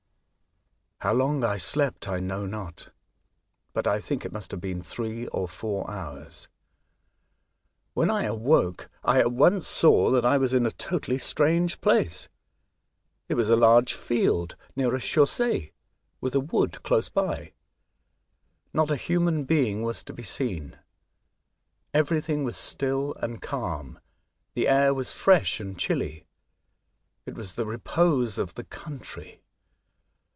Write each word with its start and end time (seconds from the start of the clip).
How 1.03 1.13
long 1.15 1.43
I 1.43 1.57
slept 1.57 2.07
I 2.07 2.19
know 2.19 2.45
not; 2.45 2.91
I 3.73 3.99
think 3.99 4.23
it 4.23 4.31
must 4.31 4.51
have 4.51 4.61
been 4.61 4.83
three 4.83 5.25
or 5.29 5.47
four 5.47 5.89
hours. 5.89 6.47
When 7.95 8.11
I 8.11 8.25
awoke 8.25 8.87
I 9.03 9.19
at 9.19 9.31
once 9.31 9.65
saw 9.67 10.11
that 10.11 10.23
I 10.27 10.37
was 10.37 10.53
in 10.53 10.63
a 10.63 10.69
totally 10.71 11.17
strange 11.17 11.81
place. 11.81 12.29
It 13.27 13.33
was 13.33 13.49
a 13.49 13.55
large 13.55 13.95
field 13.95 14.55
near 14.75 14.93
a 14.93 14.99
chaussee, 14.99 15.71
with 16.21 16.35
a 16.35 16.39
wood 16.39 16.83
close 16.83 17.09
by. 17.09 17.53
Not 18.71 18.91
a 18.91 18.95
human 18.95 19.43
being 19.45 19.81
was 19.81 20.03
to 20.03 20.13
be 20.13 20.21
seen. 20.21 20.77
Everything 21.95 22.43
was 22.43 22.55
still 22.57 23.15
and 23.15 23.41
calm, 23.41 23.95
and 23.95 24.01
the 24.53 24.67
air 24.67 24.93
was 24.93 25.13
fresh 25.13 25.59
and 25.59 25.79
chilly. 25.79 26.27
It 27.25 27.33
was 27.33 27.55
the 27.55 27.65
repose 27.65 28.37
of 28.37 28.53
the 28.53 28.65
country. 28.65 29.39